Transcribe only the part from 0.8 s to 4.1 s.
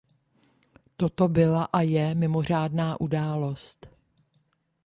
Toto byla a je mimořádná událost.